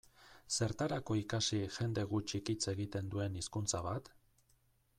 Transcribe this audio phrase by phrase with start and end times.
[0.53, 4.11] Zertarako ikasi jende gutxik hitz egiten duen hizkuntza bat?